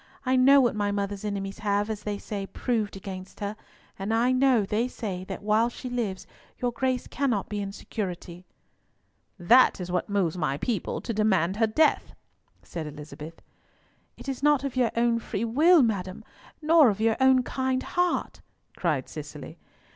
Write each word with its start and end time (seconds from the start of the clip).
I 0.25 0.35
know 0.35 0.59
what 0.59 0.75
my 0.75 0.91
mother's 0.91 1.23
enemies 1.23 1.59
have, 1.59 1.87
as 1.87 2.01
they 2.01 2.17
say, 2.17 2.47
proved 2.47 2.97
against 2.97 3.39
her, 3.39 3.55
and 3.99 4.11
I 4.11 4.31
know 4.31 4.65
they 4.65 4.87
say 4.87 5.23
that 5.25 5.43
while 5.43 5.69
she 5.69 5.91
lives 5.91 6.25
your 6.57 6.71
Grace 6.71 7.05
cannot 7.05 7.49
be 7.49 7.61
in 7.61 7.71
security." 7.71 8.43
"That 9.37 9.79
is 9.79 9.91
what 9.91 10.09
moves 10.09 10.39
my 10.39 10.57
people 10.57 11.01
to 11.01 11.13
demand 11.13 11.57
her 11.57 11.67
death," 11.67 12.15
said 12.63 12.87
Elizabeth. 12.87 13.43
"It 14.17 14.27
is 14.27 14.41
not 14.41 14.63
of 14.63 14.75
your 14.75 14.89
own 14.97 15.19
free 15.19 15.45
will, 15.45 15.83
madam, 15.83 16.23
nor 16.63 16.89
of 16.89 16.99
your 16.99 17.15
own 17.21 17.43
kind 17.43 17.83
heart," 17.83 18.41
cried 18.75 19.07
Cicely. 19.07 19.59